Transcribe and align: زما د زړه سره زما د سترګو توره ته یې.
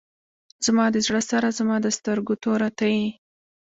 زما 0.65 0.85
د 0.91 0.97
زړه 1.07 1.21
سره 1.31 1.47
زما 1.59 1.75
د 1.81 1.87
سترګو 1.97 2.33
توره 2.43 2.69
ته 2.77 2.85
یې. 2.95 3.07